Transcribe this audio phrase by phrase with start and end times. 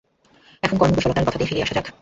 [0.63, 1.87] এখন কর্মকুশলতার কথাতেই ফিরিয়া আসা যাক।